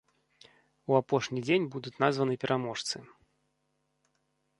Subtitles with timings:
[0.91, 3.03] У апошні дзень будуць названыя пераможцы.